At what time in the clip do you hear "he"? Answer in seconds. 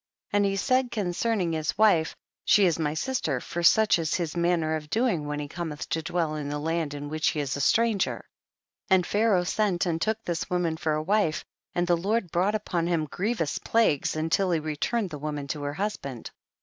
0.45-0.55, 5.39-5.47, 7.27-7.39, 14.49-14.59